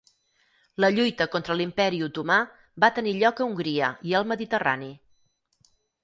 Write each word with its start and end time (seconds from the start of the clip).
La 0.83 0.87
lluita 0.93 1.25
contra 1.33 1.57
l'imperi 1.57 1.99
Otomà 2.05 2.37
va 2.83 2.89
tenir 2.95 3.13
lloc 3.17 3.41
a 3.43 3.47
Hongria 3.49 3.91
i 4.13 4.17
el 4.21 4.25
Mediterrani. 4.31 4.89